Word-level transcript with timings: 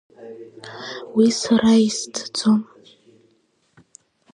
Уи 1.15 1.27
сара 1.39 1.71
исӡаӡом. 1.87 2.59